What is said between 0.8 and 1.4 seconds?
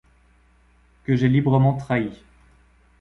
Que j’ai